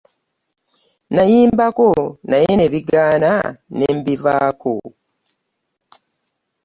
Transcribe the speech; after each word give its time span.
Nayimbako 1.13 1.89
naye 2.29 2.51
ne 2.55 2.67
bigaana 2.73 3.31
ne 3.77 3.87
mbivaako. 3.97 4.73